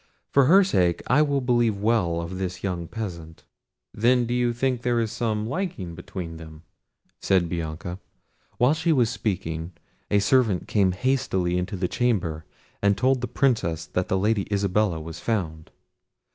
For 0.31 0.45
her 0.45 0.63
sake 0.63 1.03
I 1.05 1.21
will 1.21 1.41
believe 1.41 1.77
well 1.79 2.21
of 2.21 2.39
this 2.39 2.63
young 2.63 2.87
peasant." 2.87 3.43
"Then 3.93 4.21
you 4.27 4.47
do 4.47 4.53
think 4.53 4.81
there 4.81 4.99
is 4.99 5.11
some 5.11 5.45
liking 5.45 5.93
between 5.93 6.37
them," 6.37 6.63
said 7.19 7.47
Bianca. 7.47 7.99
While 8.57 8.73
she 8.73 8.91
was 8.91 9.11
speaking, 9.11 9.73
a 10.09 10.17
servant 10.17 10.67
came 10.67 10.93
hastily 10.93 11.55
into 11.55 11.75
the 11.77 11.87
chamber 11.87 12.45
and 12.81 12.97
told 12.97 13.21
the 13.21 13.27
Princess 13.27 13.85
that 13.85 14.07
the 14.07 14.17
Lady 14.17 14.51
Isabella 14.51 14.99
was 14.99 15.19
found. 15.19 15.69